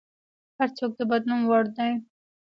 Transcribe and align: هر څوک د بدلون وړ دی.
هر 0.57 0.69
څوک 0.77 0.91
د 0.97 1.01
بدلون 1.11 1.41
وړ 1.49 1.65
دی. 1.77 1.91